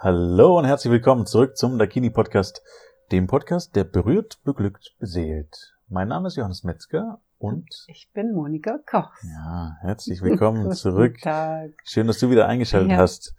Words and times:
Hallo 0.00 0.56
und 0.58 0.64
herzlich 0.64 0.92
willkommen 0.92 1.26
zurück 1.26 1.56
zum 1.56 1.76
Dakini 1.76 2.10
Podcast, 2.10 2.62
dem 3.10 3.26
Podcast, 3.26 3.74
der 3.74 3.82
berührt, 3.82 4.38
beglückt, 4.44 4.94
beseelt. 5.00 5.74
Mein 5.88 6.06
Name 6.06 6.28
ist 6.28 6.36
Johannes 6.36 6.62
Metzger 6.62 7.20
und 7.38 7.66
ich 7.88 8.08
bin 8.12 8.32
Monika 8.32 8.78
Koch. 8.88 9.10
Ja, 9.24 9.72
herzlich 9.80 10.22
willkommen 10.22 10.70
zurück. 10.74 11.14
Guten 11.14 11.24
Tag. 11.24 11.70
Schön, 11.84 12.06
dass 12.06 12.18
du 12.20 12.30
wieder 12.30 12.46
eingeschaltet 12.46 12.92
Ja. 12.92 12.98
hast. 12.98 13.34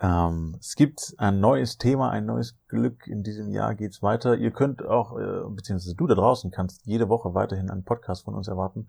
Ähm, 0.00 0.56
es 0.58 0.76
gibt 0.76 1.12
ein 1.18 1.40
neues 1.40 1.76
Thema, 1.76 2.10
ein 2.10 2.24
neues 2.24 2.56
Glück. 2.68 3.06
In 3.06 3.22
diesem 3.22 3.50
Jahr 3.50 3.74
geht's 3.74 4.00
weiter. 4.02 4.34
Ihr 4.36 4.52
könnt 4.52 4.82
auch, 4.82 5.14
äh, 5.18 5.42
beziehungsweise 5.50 5.94
du 5.94 6.06
da 6.06 6.14
draußen 6.14 6.50
kannst 6.50 6.86
jede 6.86 7.10
Woche 7.10 7.34
weiterhin 7.34 7.68
einen 7.70 7.84
Podcast 7.84 8.24
von 8.24 8.34
uns 8.34 8.48
erwarten. 8.48 8.88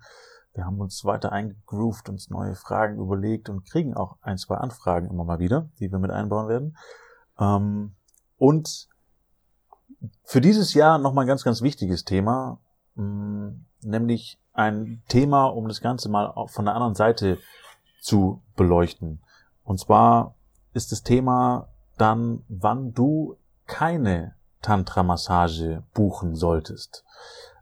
Wir 0.54 0.65
haben 0.65 0.79
uns 0.79 1.04
weiter 1.04 1.33
eingegroovt, 1.33 2.07
uns 2.07 2.29
neue 2.29 2.55
Fragen 2.55 2.97
überlegt 2.97 3.49
und 3.49 3.65
kriegen 3.70 3.93
auch 3.93 4.15
ein, 4.21 4.38
zwei 4.38 4.55
Anfragen 4.55 5.09
immer 5.09 5.25
mal 5.25 5.39
wieder, 5.39 5.67
die 5.79 5.91
wir 5.91 5.99
mit 5.99 6.11
einbauen 6.11 6.47
werden. 6.47 6.78
Ähm, 7.39 7.96
und 8.38 8.88
für 10.24 10.42
dieses 10.42 10.74
Jahr 10.74 10.98
nochmal 10.98 11.25
ein 11.25 11.28
ganz, 11.28 11.43
ganz 11.43 11.62
wichtiges 11.62 12.06
Thema, 12.06 12.60
mh, 12.96 13.54
nämlich 13.82 14.39
ein 14.54 15.02
Thema, 15.07 15.46
um 15.46 15.68
das 15.68 15.82
Ganze 15.82 16.10
mal 16.10 16.28
auch 16.28 16.50
von 16.50 16.65
der 16.65 16.75
anderen 16.75 16.96
Seite 16.96 17.38
zu 18.02 18.42
beleuchten. 18.56 19.21
Und 19.64 19.79
zwar 19.79 20.36
ist 20.74 20.92
das 20.92 21.04
Thema 21.04 21.70
dann, 21.98 22.43
wann 22.48 22.93
du 22.93 23.38
keine 23.65 24.36
Tantra-Massage 24.62 25.84
buchen 25.93 26.36
solltest. 26.36 27.04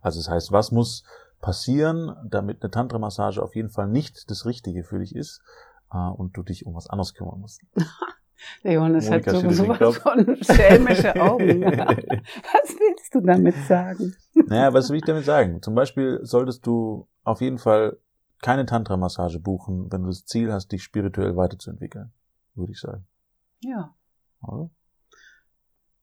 Also 0.01 0.19
das 0.19 0.29
heißt, 0.29 0.51
was 0.51 0.71
muss 0.71 1.03
passieren, 1.41 2.15
damit 2.25 2.63
eine 2.63 2.71
Tantra-Massage 2.71 3.41
auf 3.41 3.55
jeden 3.55 3.69
Fall 3.69 3.87
nicht 3.87 4.29
das 4.29 4.45
Richtige 4.45 4.83
für 4.83 4.99
dich 4.99 5.15
ist 5.15 5.41
äh, 5.91 5.97
und 5.97 6.35
du 6.35 6.43
dich 6.43 6.65
um 6.65 6.75
was 6.75 6.87
anderes 6.87 7.13
kümmern 7.13 7.39
musst. 7.39 7.61
Der 8.63 8.73
Johannes 8.73 9.09
Monika 9.09 9.33
hat 9.33 9.41
so 9.41 9.49
sowas 9.49 9.97
von 9.97 10.37
schelmische 10.41 11.15
Augen. 11.15 11.63
Was 11.65 12.75
willst 12.79 13.15
du 13.15 13.21
damit 13.21 13.55
sagen? 13.67 14.15
Naja, 14.33 14.73
was 14.73 14.89
will 14.89 14.97
ich 14.97 15.03
damit 15.03 15.25
sagen? 15.25 15.61
Zum 15.61 15.75
Beispiel 15.75 16.19
solltest 16.23 16.65
du 16.65 17.07
auf 17.23 17.41
jeden 17.41 17.57
Fall 17.57 17.97
keine 18.41 18.65
Tantra-Massage 18.65 19.39
buchen, 19.39 19.91
wenn 19.91 20.03
du 20.03 20.09
das 20.09 20.25
Ziel 20.25 20.51
hast, 20.51 20.71
dich 20.71 20.83
spirituell 20.83 21.35
weiterzuentwickeln, 21.35 22.11
würde 22.55 22.71
ich 22.71 22.79
sagen. 22.79 23.05
Ja. 23.61 23.95
Oder? 24.43 24.69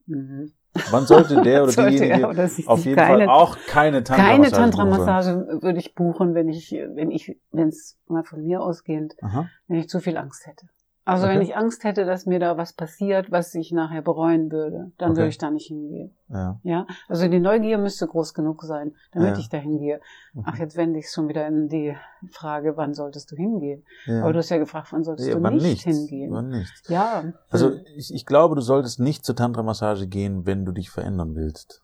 Mhm. 0.06 0.52
Wann 0.90 1.06
sollte 1.06 1.40
der 1.42 1.62
oder 1.62 1.72
Sollte 1.72 1.90
diejenige 1.90 2.22
er 2.22 2.30
oder 2.30 2.50
auf 2.66 2.84
jeden 2.84 2.96
keine, 2.96 3.26
Fall 3.26 3.28
auch 3.28 3.56
keine 3.68 4.02
Tantra-Massage 4.02 4.52
keine? 4.52 4.70
Tantra-Massage 4.72 5.62
würde 5.62 5.78
ich 5.78 5.94
buchen, 5.94 6.34
wenn 6.34 6.48
ich, 6.48 6.72
wenn 6.72 7.10
ich, 7.10 7.38
wenn 7.52 7.68
es 7.68 7.96
mal 8.08 8.24
von 8.24 8.42
mir 8.42 8.60
ausgehend, 8.60 9.14
Aha. 9.22 9.48
wenn 9.68 9.78
ich 9.78 9.88
zu 9.88 10.00
viel 10.00 10.16
Angst 10.16 10.46
hätte. 10.46 10.66
Also 11.06 11.26
Okay. 11.26 11.34
wenn 11.34 11.42
ich 11.42 11.54
Angst 11.54 11.84
hätte, 11.84 12.06
dass 12.06 12.24
mir 12.24 12.38
da 12.40 12.56
was 12.56 12.72
passiert, 12.72 13.30
was 13.30 13.54
ich 13.54 13.72
nachher 13.72 14.00
bereuen 14.00 14.50
würde, 14.50 14.90
dann 14.96 15.10
Okay. 15.10 15.18
würde 15.18 15.28
ich 15.28 15.36
da 15.38 15.50
nicht 15.50 15.66
hingehen. 15.66 16.14
Ja. 16.28 16.58
Ja, 16.62 16.86
also 17.08 17.28
die 17.28 17.40
Neugier 17.40 17.76
müsste 17.76 18.06
groß 18.06 18.32
genug 18.32 18.62
sein, 18.62 18.94
damit 19.12 19.34
Ja. 19.34 19.38
ich 19.38 19.48
da 19.50 19.58
hingehe. 19.58 20.00
Mhm. 20.32 20.42
Ach, 20.46 20.56
jetzt 20.56 20.76
wende 20.76 20.98
ich 20.98 21.10
schon 21.10 21.28
wieder 21.28 21.46
in 21.46 21.68
die 21.68 21.94
Frage, 22.30 22.78
wann 22.78 22.94
solltest 22.94 23.30
du 23.32 23.36
hingehen? 23.36 23.84
ja. 24.06 24.22
Aber 24.22 24.32
du 24.32 24.38
hast 24.38 24.48
ja 24.48 24.56
gefragt, 24.56 24.88
wann 24.92 25.04
solltest 25.04 25.30
du 25.30 25.42
wann 25.42 25.54
nicht, 25.56 25.64
nicht? 25.64 25.82
hingehen? 25.84 26.32
Wann 26.32 26.48
nicht? 26.48 26.88
Ja. 26.88 27.24
Also 27.50 27.72
ich, 27.96 28.12
ich 28.14 28.24
glaube, 28.24 28.54
du 28.54 28.62
solltest 28.62 28.98
nicht 28.98 29.26
zur 29.26 29.36
Tantra-Massage 29.36 30.06
gehen, 30.06 30.46
wenn 30.46 30.64
du 30.64 30.72
dich 30.72 30.90
verändern 30.90 31.34
willst. 31.34 31.82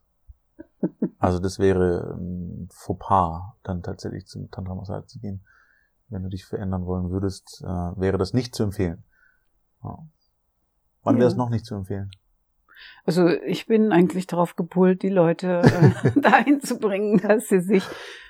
Also 1.18 1.38
das 1.38 1.58
wäre 1.58 2.16
ein 2.18 2.68
Fauxpas, 2.72 3.52
dann 3.62 3.82
tatsächlich 3.82 4.26
zum 4.26 4.50
Tantra-Massage 4.50 5.04
zu 5.06 5.18
gehen. 5.18 5.44
Wenn 6.08 6.22
du 6.22 6.30
dich 6.30 6.46
verändern 6.46 6.86
wollen 6.86 7.10
würdest, 7.10 7.62
äh, 7.62 7.66
wäre 8.00 8.16
das 8.16 8.32
nicht 8.32 8.54
zu 8.54 8.62
empfehlen. 8.62 9.04
Ja. 9.82 9.98
Wann 11.02 11.16
wäre 11.16 11.26
es 11.28 11.34
Ja. 11.34 11.38
noch 11.38 11.50
nicht 11.50 11.64
zu 11.64 11.74
empfehlen? 11.74 12.10
Also 13.04 13.28
ich 13.28 13.66
bin 13.66 13.92
eigentlich 13.92 14.26
darauf 14.26 14.56
gepult, 14.56 15.02
die 15.02 15.08
Leute 15.10 15.60
äh, 15.62 16.10
dahin 16.20 16.60
zu 16.60 16.78
bringen, 16.78 17.18
dass 17.20 17.48
sie 17.48 17.60
sich 17.60 17.84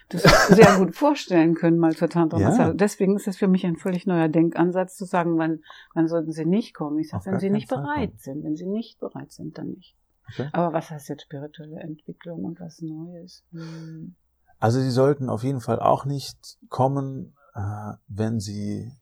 das 0.08 0.48
sehr 0.48 0.76
gut 0.78 0.96
vorstellen 0.96 1.54
können, 1.54 1.78
mal 1.78 1.94
zur 1.94 2.08
Tantra-Massage. 2.08 2.70
Ja. 2.70 2.74
Deswegen 2.74 3.14
ist 3.14 3.28
es 3.28 3.36
für 3.36 3.46
mich 3.46 3.64
ein 3.64 3.76
völlig 3.76 4.06
neuer 4.06 4.28
Denkansatz 4.28 4.96
zu 4.96 5.04
sagen, 5.04 5.38
wann, 5.38 5.60
wann 5.94 6.08
sollten 6.08 6.32
sie 6.32 6.44
nicht 6.46 6.74
kommen. 6.74 6.98
Ich 6.98 7.10
sage, 7.10 7.26
wenn 7.26 7.38
sie 7.38 7.50
nicht 7.50 7.68
Fall 7.68 7.82
bereit 7.82 8.08
kommen. 8.10 8.18
sind. 8.18 8.44
Wenn 8.44 8.56
sie 8.56 8.66
nicht 8.66 8.98
bereit 8.98 9.30
sind, 9.30 9.56
dann 9.56 9.68
nicht. 9.68 9.96
Okay. 10.32 10.48
Aber 10.52 10.72
was 10.72 10.90
heißt 10.90 11.08
jetzt 11.08 11.22
spirituelle 11.22 11.78
Entwicklung 11.80 12.44
und 12.44 12.58
was 12.60 12.80
Neues? 12.80 13.44
Hm. 13.52 14.16
Also 14.58 14.80
sie 14.80 14.90
sollten 14.90 15.28
auf 15.30 15.42
jeden 15.44 15.60
Fall 15.60 15.78
auch 15.80 16.04
nicht 16.04 16.58
kommen, 16.68 17.36
äh, 17.54 17.92
wenn 18.08 18.40
sie 18.40 18.92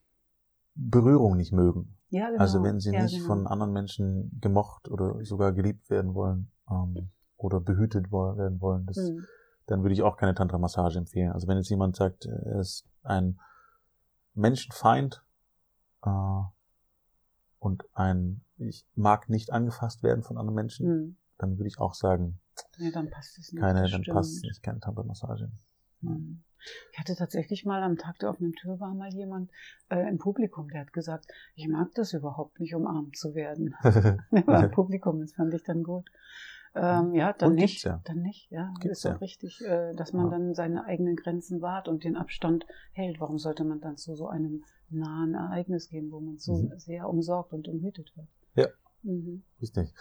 Berührung 0.74 1.36
nicht 1.36 1.52
mögen. 1.52 1.97
Ja, 2.10 2.28
genau. 2.30 2.40
Also 2.40 2.62
wenn 2.62 2.80
sie 2.80 2.92
ja, 2.92 3.02
nicht 3.02 3.14
genau. 3.16 3.26
von 3.26 3.46
anderen 3.46 3.72
Menschen 3.72 4.38
gemocht 4.40 4.88
oder 4.88 5.22
sogar 5.24 5.52
geliebt 5.52 5.90
werden 5.90 6.14
wollen 6.14 6.50
ähm, 6.70 7.10
oder 7.36 7.60
behütet 7.60 8.10
werden 8.10 8.60
wollen, 8.60 8.86
das, 8.86 8.96
Hm. 8.96 9.24
dann 9.66 9.82
würde 9.82 9.92
ich 9.94 10.02
auch 10.02 10.16
keine 10.16 10.34
Tantra-Massage 10.34 10.98
empfehlen. 10.98 11.32
Also 11.32 11.46
wenn 11.48 11.58
jetzt 11.58 11.68
jemand 11.68 11.96
sagt, 11.96 12.24
er 12.26 12.60
ist 12.60 12.84
ein 13.02 13.38
Menschenfeind 14.34 15.22
äh, 16.04 16.10
und 17.58 17.84
ein 17.94 18.42
ich 18.56 18.84
mag 18.94 19.28
nicht 19.28 19.52
angefasst 19.52 20.02
werden 20.02 20.22
von 20.24 20.36
anderen 20.38 20.56
Menschen, 20.56 20.86
Hm. 20.88 21.16
dann 21.38 21.58
würde 21.58 21.68
ich 21.68 21.78
auch 21.78 21.94
sagen, 21.94 22.40
Ja, 22.78 22.90
dann 22.90 23.08
passt 23.10 23.38
es 23.38 23.52
nicht. 23.52 23.60
keine, 23.60 23.80
dann 23.88 24.02
stimmt. 24.02 24.14
passt 24.16 24.42
nicht 24.42 24.62
keine 24.62 24.80
Tantra-Massage. 24.80 25.50
Hm. 26.00 26.42
Ich 26.92 26.98
hatte 26.98 27.14
tatsächlich 27.16 27.64
mal 27.64 27.82
am 27.82 27.96
Tag 27.96 28.18
der 28.18 28.30
offenen 28.30 28.52
Tür 28.54 28.78
war 28.80 28.94
mal 28.94 29.12
jemand 29.12 29.50
äh, 29.90 30.08
im 30.08 30.18
Publikum, 30.18 30.68
der 30.70 30.80
hat 30.82 30.92
gesagt, 30.92 31.26
ich 31.54 31.68
mag 31.68 31.88
das 31.94 32.12
überhaupt 32.12 32.60
nicht, 32.60 32.74
umarmt 32.74 33.16
zu 33.16 33.34
werden. 33.34 33.74
Im 34.30 34.70
Publikum, 34.70 35.20
das 35.20 35.32
fand 35.32 35.54
ich 35.54 35.62
dann 35.64 35.82
gut. 35.82 36.10
Ähm, 36.74 37.14
ja, 37.14 37.32
dann 37.32 37.50
Und 37.50 37.54
nicht. 37.56 37.84
ja. 37.84 38.00
Dann 38.04 38.22
nicht, 38.22 38.50
ja. 38.50 38.72
Gibt's 38.80 38.98
ist 39.00 39.06
auch 39.06 39.12
ja. 39.12 39.16
richtig, 39.16 39.60
äh, 39.64 39.94
dass 39.94 40.12
man 40.12 40.26
Ja. 40.26 40.30
dann 40.32 40.54
seine 40.54 40.84
eigenen 40.84 41.16
Grenzen 41.16 41.60
wahrt 41.62 41.88
und 41.88 42.04
den 42.04 42.16
Abstand 42.16 42.66
hält. 42.92 43.20
Warum 43.20 43.38
sollte 43.38 43.64
man 43.64 43.80
dann 43.80 43.96
zu 43.96 44.14
so 44.14 44.28
einem 44.28 44.64
nahen 44.90 45.34
Ereignis 45.34 45.88
gehen, 45.88 46.10
wo 46.12 46.20
man 46.20 46.38
so 46.38 46.54
Mhm. 46.54 46.78
sehr 46.78 47.08
umsorgt 47.08 47.52
und 47.52 47.68
umhütet 47.68 48.12
wird? 48.16 48.28
Ja. 48.54 48.66
Mhm. 49.02 49.42
Richtig. 49.60 49.94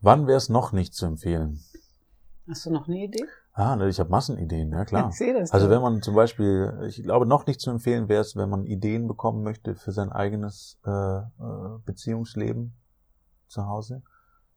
Wann 0.00 0.26
wäre 0.26 0.36
es 0.38 0.48
noch 0.48 0.72
nicht 0.72 0.92
zu 0.94 1.06
empfehlen? 1.06 1.60
Hast 2.48 2.64
du 2.64 2.70
noch 2.70 2.88
eine 2.88 3.04
Idee? 3.04 3.24
Ah, 3.52 3.76
ne, 3.76 3.88
ich 3.88 4.00
habe 4.00 4.10
Massenideen, 4.10 4.72
ja 4.72 4.84
klar. 4.84 5.08
Ich 5.10 5.16
sehe 5.16 5.34
das. 5.34 5.52
Also 5.52 5.68
wenn 5.68 5.82
man 5.82 6.00
zum 6.02 6.14
Beispiel, 6.14 6.72
ich 6.88 7.02
glaube 7.02 7.26
noch 7.26 7.46
nicht 7.46 7.60
zu 7.60 7.70
empfehlen 7.70 8.08
wäre 8.08 8.22
es, 8.22 8.36
wenn 8.36 8.48
man 8.48 8.64
Ideen 8.64 9.06
bekommen 9.06 9.42
möchte 9.42 9.74
für 9.74 9.92
sein 9.92 10.10
eigenes 10.10 10.78
äh, 10.86 10.90
äh, 10.90 11.24
Beziehungsleben 11.84 12.74
zu 13.48 13.66
Hause. 13.66 14.02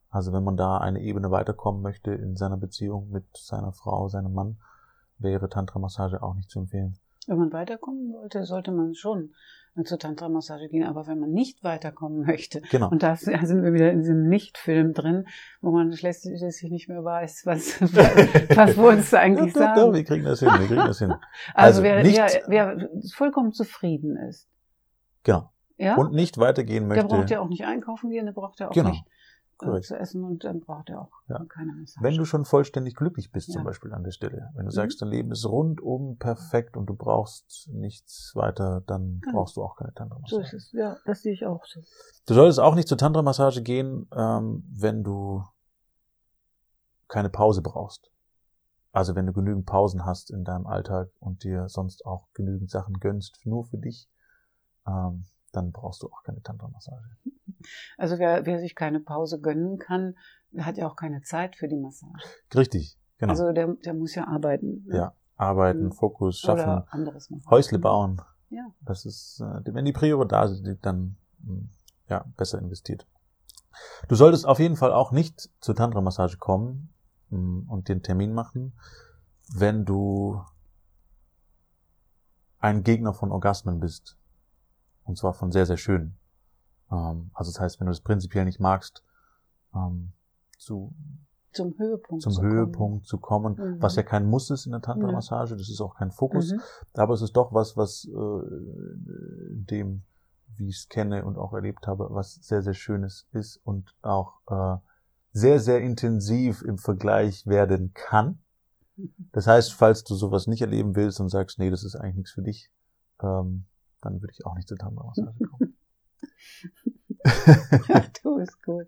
Also 0.10 0.34
wenn 0.34 0.44
man 0.44 0.58
da 0.58 0.78
eine 0.78 1.02
Ebene 1.02 1.32
weiterkommen 1.32 1.82
möchte 1.82 2.12
in 2.12 2.36
seiner 2.36 2.58
Beziehung 2.58 3.10
mit 3.10 3.26
seiner 3.36 3.74
Frau, 3.74 4.08
seinem 4.08 4.34
Mann, 4.34 4.58
wäre 5.18 5.50
Tantra-Massage 5.50 6.22
auch 6.22 6.36
nicht 6.36 6.50
zu 6.50 6.60
empfehlen. 6.60 6.98
Wenn 7.28 7.38
man 7.38 7.54
weiterkommen 7.54 8.14
wollte, 8.14 8.44
sollte 8.46 8.72
man 8.72 8.94
schon 8.94 9.34
zur 9.86 9.98
Tantra-Massage 10.00 10.68
gehen. 10.68 10.84
Aber 10.86 11.08
wenn 11.08 11.20
man 11.20 11.32
nicht 11.32 11.64
weiterkommen 11.64 12.22
möchte, 12.26 12.62
Genau. 12.72 12.90
und 12.90 13.04
da 13.04 13.16
sind 13.16 13.64
wir 13.64 13.74
wieder 13.74 13.92
in 13.92 14.00
diesem 14.00 14.28
Nicht-Film 14.28 14.94
drin, 14.94 15.26
wo 15.62 15.72
man 15.72 15.94
schließlich 15.94 16.72
nicht 16.72 16.90
mehr 16.90 17.04
weiß, 17.04 17.44
was, 17.46 17.80
was 17.82 18.78
wolltest 18.78 19.14
du 19.14 19.20
eigentlich 19.20 19.54
ja, 19.54 19.54
doch, 19.54 19.60
sagen. 19.60 19.80
doch, 19.80 19.94
wir 19.94 20.04
kriegen 20.04 20.26
das 20.26 20.40
hin, 20.42 20.50
wir 20.50 20.68
kriegen 20.68 20.76
das 20.86 21.00
hin. 21.00 21.12
also 21.54 21.82
also, 21.82 21.84
wer, 21.84 22.04
nicht- 22.04 22.18
wer, 22.48 22.78
wer 22.78 22.90
vollkommen 23.14 23.54
zufrieden 23.54 24.18
ist, 24.18 24.48
Genau. 25.24 25.52
ja, 25.78 25.96
Und 25.96 26.14
nicht 26.14 26.38
weitergehen 26.38 26.90
der 26.90 26.98
möchte. 27.04 27.08
braucht 27.08 27.30
ja 27.30 27.40
auch 27.40 27.50
nicht 27.50 27.66
einkaufen 27.66 28.10
gehen, 28.10 28.26
der 28.26 28.34
braucht 28.34 28.60
ja 28.60 28.70
auch 28.70 28.74
Genau. 28.74 28.90
nicht 28.90 29.04
Korrekt. 29.68 29.86
zu 29.86 29.98
essen 29.98 30.24
und 30.24 30.44
dann 30.44 30.60
braucht 30.60 30.90
er 30.90 31.02
auch 31.02 31.12
Ja. 31.28 31.44
keine 31.46 31.74
Massage. 31.74 32.04
Wenn 32.04 32.18
du 32.18 32.26
schon 32.26 32.46
vollständig 32.46 32.96
glücklich 32.96 33.32
bist, 33.32 33.50
Ja. 33.50 33.54
zum 33.54 33.64
Beispiel 33.64 33.94
an 33.94 34.04
der 34.04 34.12
Stelle. 34.12 34.50
Wenn 34.56 34.66
du 34.66 34.72
Mhm. 34.72 34.76
sagst, 34.76 35.02
dein 35.02 35.10
Leben 35.10 35.32
ist 35.32 35.46
rundum 35.46 36.18
perfekt 36.18 36.76
und 36.78 36.88
du 36.88 36.96
brauchst 36.96 37.70
nichts 37.72 38.32
weiter, 38.36 38.82
dann 38.88 39.20
Genau. 39.22 39.40
brauchst 39.40 39.56
du 39.58 39.64
auch 39.64 39.76
keine 39.76 39.92
so 39.92 39.96
Tantra-Massage. 39.96 40.42
ist 40.42 40.54
es, 40.54 40.72
ja, 40.74 40.98
das 41.06 41.22
sehe 41.22 41.34
ich 41.34 41.46
auch 41.46 41.66
so. 41.66 41.82
Du 42.28 42.34
solltest 42.34 42.60
auch 42.60 42.76
nicht 42.76 42.88
zur 42.88 42.98
Tantra-Massage 42.98 43.62
gehen, 43.62 44.08
ähm, 44.16 44.64
wenn 44.72 45.04
du 45.04 45.44
keine 47.08 47.30
Pause 47.30 47.62
brauchst. 47.62 48.10
Also 48.94 49.16
wenn 49.16 49.26
du 49.26 49.34
genügend 49.34 49.66
Pausen 49.66 50.06
hast 50.06 50.32
in 50.32 50.44
deinem 50.44 50.68
Alltag 50.68 51.10
und 51.20 51.44
dir 51.44 51.70
sonst 51.70 52.06
auch 52.06 52.28
genügend 52.34 52.70
Sachen 52.70 53.00
gönnst, 53.00 53.40
nur 53.46 53.66
für 53.66 53.78
dich, 53.78 54.10
ähm, 54.88 55.26
dann 55.54 55.72
brauchst 55.72 56.02
du 56.04 56.08
auch 56.08 56.24
keine 56.24 56.42
Tantra-Massage. 56.42 57.18
Also 57.98 58.20
wer, 58.20 58.46
wer 58.46 58.60
sich 58.60 58.76
keine 58.76 59.00
Pause 59.00 59.40
gönnen 59.40 59.78
kann, 59.78 60.16
hat 60.58 60.78
ja 60.78 60.88
auch 60.88 60.96
keine 60.96 61.22
Zeit 61.22 61.56
für 61.56 61.68
die 61.68 61.78
Massage. 61.78 62.24
Richtig, 62.56 62.98
genau. 63.18 63.32
Also 63.32 63.52
der, 63.52 63.68
der 63.86 63.94
muss 63.94 64.16
ja 64.16 64.28
arbeiten. 64.28 64.84
ne? 64.88 64.96
ja, 64.98 65.14
arbeiten, 65.38 65.86
Mhm. 65.86 65.92
Fokus, 65.94 66.40
schaffen, 66.40 66.62
Oder 66.62 66.88
anderes 66.90 67.30
machen. 67.30 67.50
Häusle 67.50 67.80
bauen. 67.80 68.22
Ja. 68.50 68.66
Das 68.82 69.06
ist, 69.06 69.40
äh, 69.40 69.74
wenn 69.74 69.86
die 69.86 69.94
Prio 69.94 70.24
da 70.26 70.48
sind, 70.48 70.86
dann 70.86 71.16
mh, 71.44 71.62
ja, 72.10 72.26
besser 72.36 72.60
investiert. 72.60 73.08
Du 74.10 74.16
solltest 74.16 74.46
auf 74.46 74.60
jeden 74.60 74.76
Fall 74.76 74.92
auch 74.92 75.12
nicht 75.14 75.50
zur 75.62 75.76
Tantra-Massage 75.76 76.38
kommen 76.38 76.94
mh, 77.30 77.72
und 77.72 77.88
den 77.88 78.04
Termin 78.04 78.34
machen, 78.34 78.74
wenn 79.54 79.86
du 79.86 80.42
ein 82.60 82.84
Gegner 82.84 83.14
von 83.14 83.32
Orgasmen 83.32 83.80
bist. 83.80 84.18
Und 85.04 85.18
zwar 85.18 85.34
von 85.34 85.52
sehr, 85.52 85.66
sehr 85.66 85.78
schönen. 85.78 86.18
Ähm, 86.92 87.32
also 87.34 87.52
das 87.52 87.60
heißt, 87.60 87.80
wenn 87.80 87.88
du 87.88 87.92
das 87.92 88.02
prinzipiell 88.02 88.46
nicht 88.46 88.60
magst, 88.60 89.04
ähm, 89.76 90.12
zu 90.58 90.94
zum 91.54 91.78
Höhepunkt 91.78 92.24
zum 92.24 92.32
zu 92.32 92.42
Höhepunkt 92.42 93.06
zu 93.06 93.18
kommen, 93.18 93.56
Mhm. 93.56 93.82
was 93.82 93.96
ja 93.98 94.04
kein 94.04 94.26
Muss 94.26 94.50
ist 94.52 94.66
in 94.66 94.72
der 94.72 94.82
Tantra-Massage, 94.82 95.58
das 95.58 95.70
ist 95.70 95.82
auch 95.82 95.96
kein 95.96 96.12
Fokus, 96.12 96.52
Mhm. 96.54 96.62
aber 96.94 97.14
es 97.14 97.22
ist 97.22 97.34
doch 97.36 97.54
was, 97.54 97.76
was 97.76 98.06
äh, 98.06 98.42
dem, 99.70 100.04
wie 100.56 100.70
ich 100.70 100.78
es 100.78 100.88
kenne 100.90 101.26
und 101.26 101.38
auch 101.38 101.54
erlebt 101.54 101.88
habe, 101.88 102.08
was 102.12 102.36
sehr, 102.36 102.62
sehr 102.62 102.74
Schönes 102.74 103.28
ist 103.34 103.58
und 103.66 103.94
auch 104.02 104.40
äh, 104.48 104.78
sehr, 105.34 105.60
sehr 105.60 105.82
intensiv 105.82 106.62
im 106.62 106.78
Vergleich 106.78 107.46
werden 107.48 107.94
kann. 107.94 108.40
Mhm. 108.96 109.14
Das 109.34 109.48
heißt, 109.48 109.74
falls 109.74 110.04
du 110.06 110.16
sowas 110.16 110.48
nicht 110.48 110.62
erleben 110.62 110.96
willst 110.96 111.20
und 111.20 111.30
sagst, 111.30 111.60
nee, 111.60 111.70
das 111.70 111.84
ist 111.84 111.96
eigentlich 111.96 112.16
nichts 112.18 112.32
für 112.32 112.44
dich, 112.44 112.72
ähm, 113.22 113.66
dann 114.02 114.22
würde 114.22 114.32
ich 114.32 114.46
auch 114.46 114.56
nicht 114.56 114.68
zur 114.70 114.78
Tantra-Massage 114.78 115.38
kommen. 115.50 115.78
Ja, 117.88 118.04
du 118.24 118.38
bist 118.38 118.64
gut. 118.64 118.88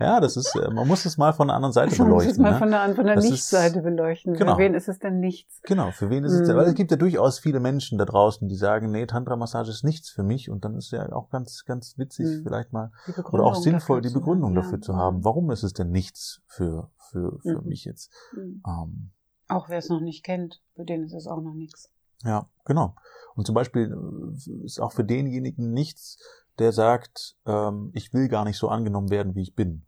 ja, 0.00 0.20
das 0.20 0.36
ist, 0.36 0.54
äh, 0.56 0.70
man 0.70 0.88
muss 0.88 1.04
es 1.04 1.16
mal 1.18 1.32
von 1.32 1.48
der 1.48 1.56
anderen 1.56 1.72
Seite 1.72 1.96
Man 1.98 2.08
muss 2.10 2.24
es 2.24 2.36
beleuchten. 2.36 2.42
mal 2.42 2.52
ne? 2.52 2.58
von 2.58 2.70
der, 2.70 2.94
von 2.96 3.06
der 3.06 3.16
Nichtseite 3.16 3.82
beleuchten. 3.82 4.34
Genau. 4.34 4.54
Für 4.54 4.58
wen 4.58 4.74
ist 4.74 4.88
es 4.88 4.98
denn 4.98 5.20
nichts? 5.20 5.60
Genau, 5.62 5.90
für 5.92 6.10
wen 6.10 6.24
ist 6.24 6.32
es 6.32 6.40
Mhm. 6.40 6.46
denn? 6.46 6.56
Weil 6.56 6.66
es 6.66 6.74
gibt 6.74 6.90
ja 6.90 6.96
durchaus 6.96 7.38
viele 7.38 7.60
Menschen 7.60 7.98
da 7.98 8.04
draußen, 8.06 8.48
die 8.48 8.56
sagen, 8.56 8.90
nee, 8.90 9.06
Tantra-Massage 9.06 9.70
ist 9.70 9.84
nichts 9.84 10.10
für 10.10 10.22
mich 10.22 10.50
und 10.50 10.64
dann 10.64 10.76
ist 10.76 10.90
ja 10.90 11.10
auch 11.12 11.30
ganz, 11.30 11.64
ganz 11.64 11.96
witzig, 11.98 12.26
Mhm. 12.26 12.42
vielleicht 12.44 12.72
mal, 12.72 12.90
oder 13.30 13.44
auch 13.44 13.54
sinnvoll, 13.56 14.00
die 14.00 14.08
zu 14.08 14.14
Begründung 14.14 14.54
dafür 14.54 14.78
ja. 14.78 14.82
zu 14.82 14.96
haben. 14.96 15.24
Warum 15.24 15.50
ist 15.50 15.62
es 15.62 15.72
denn 15.74 15.90
nichts 15.90 16.40
für, 16.46 16.90
für, 17.10 17.38
für 17.42 17.60
Mhm. 17.62 17.68
mich 17.68 17.84
jetzt? 17.84 18.10
Mhm. 18.32 18.62
Ähm, 18.66 19.10
Auch 19.48 19.68
wer 19.68 19.78
es 19.78 19.88
noch 19.88 20.00
nicht 20.00 20.24
kennt, 20.24 20.60
für 20.74 20.84
den 20.84 21.04
ist 21.04 21.14
es 21.14 21.26
auch 21.26 21.40
noch 21.40 21.54
nichts. 21.54 21.92
Ja, 22.24 22.48
genau. 22.64 22.94
Und 23.34 23.46
zum 23.46 23.54
Beispiel 23.54 23.92
äh, 23.92 24.64
ist 24.64 24.80
auch 24.80 24.92
für 24.92 25.04
denjenigen 25.04 25.72
nichts, 25.72 26.18
der 26.58 26.72
sagt, 26.72 27.36
ähm, 27.46 27.90
ich 27.94 28.12
will 28.12 28.28
gar 28.28 28.44
nicht 28.44 28.58
so 28.58 28.68
angenommen 28.68 29.10
werden, 29.10 29.34
wie 29.34 29.42
ich 29.42 29.54
bin. 29.54 29.82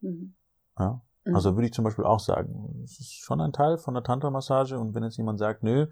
Mhm. 0.00 0.34
Ja? 0.78 1.00
Mhm. 1.24 1.34
Also 1.36 1.54
würde 1.54 1.66
ich 1.66 1.72
zum 1.74 1.84
Beispiel 1.84 2.04
auch 2.04 2.20
sagen, 2.20 2.80
es 2.84 2.98
ist 2.98 3.12
schon 3.12 3.40
ein 3.40 3.52
Teil 3.52 3.78
von 3.78 3.94
der 3.94 4.02
Tantra-Massage 4.02 4.78
und 4.78 4.94
wenn 4.94 5.04
jetzt 5.04 5.16
jemand 5.18 5.38
sagt, 5.38 5.62
nö, 5.62 5.86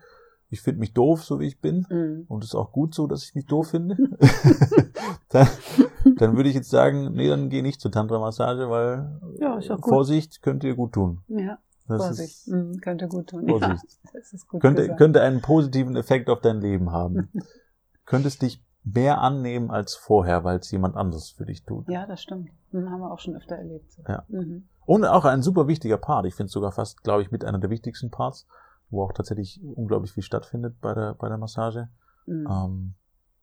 ich 0.52 0.62
finde 0.62 0.80
mich 0.80 0.92
doof, 0.92 1.22
so 1.22 1.38
wie 1.38 1.46
ich 1.46 1.60
bin, 1.60 1.86
Mhm. 1.88 2.24
und 2.26 2.42
es 2.42 2.50
ist 2.50 2.54
auch 2.56 2.72
gut 2.72 2.92
so, 2.94 3.06
dass 3.06 3.22
ich 3.22 3.36
mich 3.36 3.46
doof 3.46 3.68
finde, 3.68 3.96
dann, 5.28 5.46
dann 6.16 6.36
würde 6.36 6.48
ich 6.48 6.56
jetzt 6.56 6.70
sagen, 6.70 7.12
nee, 7.12 7.28
dann 7.28 7.50
geh 7.50 7.62
nicht 7.62 7.80
zur 7.80 7.92
Tantra-Massage, 7.92 8.68
weil 8.68 9.20
Ja, 9.38 9.60
gut. 9.60 9.84
Vorsicht 9.88 10.42
könnte 10.42 10.66
dir 10.66 10.74
gut 10.74 10.92
tun. 10.92 11.20
Ja, 11.28 11.58
Das 11.90 12.06
Vorsicht. 12.06 12.30
ist, 12.30 12.48
Mhm, 12.48 12.80
könnte 12.80 13.08
gut 13.08 13.28
tun. 13.28 13.48
Vorsicht. 13.48 13.98
Ja, 14.04 14.20
das 14.20 14.46
gut 14.48 14.60
könnte, 14.60 14.82
gesagt. 14.82 14.98
könnte 14.98 15.20
einen 15.22 15.40
positiven 15.40 15.96
Effekt 15.96 16.28
auf 16.30 16.40
dein 16.40 16.60
Leben 16.60 16.92
haben. 16.92 17.28
Könntest 18.06 18.42
dich 18.42 18.64
mehr 18.82 19.20
annehmen 19.20 19.70
als 19.70 19.94
vorher, 19.94 20.42
weil 20.42 20.58
es 20.58 20.70
jemand 20.70 20.96
anderes 20.96 21.30
für 21.30 21.44
dich 21.44 21.64
tut. 21.64 21.88
Ja, 21.88 22.06
das 22.06 22.22
stimmt. 22.22 22.50
Mhm, 22.72 22.90
haben 22.90 23.00
wir 23.00 23.10
auch 23.12 23.18
schon 23.18 23.36
öfter 23.36 23.56
erlebt. 23.56 23.98
Ja. 24.08 24.24
Mhm. 24.28 24.64
Und 24.86 25.04
auch 25.04 25.24
ein 25.24 25.42
super 25.42 25.68
wichtiger 25.68 25.98
Part. 25.98 26.26
Ich 26.26 26.34
finde 26.34 26.46
es 26.46 26.52
sogar 26.52 26.72
fast, 26.72 27.04
glaube 27.04 27.22
ich, 27.22 27.30
mit 27.30 27.44
einer 27.44 27.58
der 27.58 27.70
wichtigsten 27.70 28.10
Parts, 28.10 28.46
wo 28.88 29.04
auch 29.04 29.12
tatsächlich 29.12 29.60
unglaublich 29.62 30.12
viel 30.12 30.22
stattfindet 30.22 30.80
bei 30.80 30.94
der, 30.94 31.14
bei 31.14 31.28
der 31.28 31.38
Massage. 31.38 31.88
Mhm. 32.26 32.46
Ähm, 32.50 32.94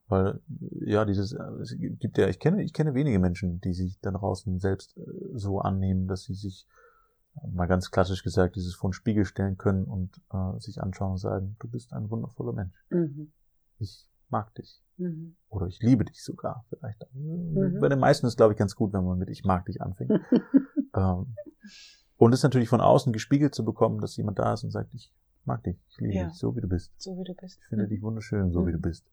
weil, 0.09 0.39
ja, 0.85 1.05
dieses, 1.05 1.33
äh, 1.33 1.43
es 1.61 1.75
gibt 1.77 2.17
ja, 2.17 2.27
ich 2.27 2.39
kenne, 2.39 2.63
ich 2.63 2.73
kenne 2.73 2.93
wenige 2.93 3.19
Menschen, 3.19 3.59
die 3.61 3.73
sich 3.73 3.99
da 4.01 4.11
draußen 4.11 4.59
selbst 4.59 4.97
äh, 4.97 5.01
so 5.33 5.59
annehmen, 5.59 6.07
dass 6.07 6.23
sie 6.23 6.33
sich, 6.33 6.65
mal 7.51 7.67
ganz 7.67 7.91
klassisch 7.91 8.23
gesagt, 8.23 8.55
dieses 8.55 8.73
vor 8.75 8.89
den 8.89 8.93
Spiegel 8.93 9.25
stellen 9.25 9.57
können 9.57 9.85
und 9.85 10.21
äh, 10.31 10.59
sich 10.59 10.81
anschauen 10.81 11.11
und 11.11 11.17
sagen, 11.17 11.55
du 11.59 11.67
bist 11.67 11.93
ein 11.93 12.09
wundervoller 12.09 12.53
Mensch. 12.53 12.75
Mhm. 12.89 13.31
Ich 13.79 14.09
mag 14.29 14.53
dich. 14.55 14.81
Mhm. 14.97 15.35
Oder 15.49 15.67
ich 15.67 15.79
liebe 15.81 16.03
dich 16.05 16.23
sogar, 16.23 16.65
vielleicht. 16.69 17.05
Mhm. 17.13 17.77
Bei 17.79 17.89
den 17.89 17.99
meisten 17.99 18.25
ist, 18.25 18.37
glaube 18.37 18.53
ich, 18.53 18.59
ganz 18.59 18.75
gut, 18.75 18.93
wenn 18.93 19.03
man 19.05 19.17
mit 19.17 19.29
Ich 19.29 19.43
mag 19.43 19.65
dich 19.65 19.81
anfängt. 19.81 20.11
ähm, 20.95 21.35
und 22.17 22.33
es 22.33 22.41
natürlich 22.43 22.69
von 22.69 22.81
außen 22.81 23.13
gespiegelt 23.13 23.53
zu 23.53 23.63
bekommen, 23.63 24.01
dass 24.01 24.15
jemand 24.17 24.39
da 24.39 24.53
ist 24.53 24.63
und 24.63 24.71
sagt, 24.71 24.93
ich 24.93 25.13
mag 25.45 25.63
dich, 25.63 25.77
ich 25.89 25.97
liebe 25.99 26.13
Ja. 26.13 26.27
dich, 26.27 26.37
so 26.37 26.55
wie 26.55 26.61
du 26.61 26.67
bist. 26.67 26.91
so 26.97 27.17
wie 27.17 27.23
du 27.23 27.33
bist. 27.35 27.59
Ich 27.61 27.67
finde 27.67 27.85
Mhm. 27.85 27.89
dich 27.89 28.01
wunderschön, 28.01 28.51
so 28.51 28.65
wie 28.65 28.71
du 28.71 28.77
Mhm. 28.79 28.81
bist. 28.83 29.05